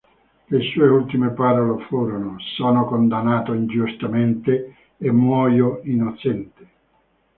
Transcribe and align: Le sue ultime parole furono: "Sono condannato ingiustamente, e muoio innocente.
Le 0.47 0.59
sue 0.63 0.87
ultime 0.87 1.29
parole 1.29 1.83
furono: 1.85 2.37
"Sono 2.57 2.85
condannato 2.85 3.53
ingiustamente, 3.53 4.75
e 4.97 5.11
muoio 5.11 5.79
innocente. 5.83 6.67